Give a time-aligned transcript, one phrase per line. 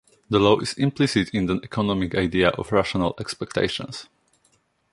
[0.31, 4.07] The law is implicit in the economic idea of rational expectations.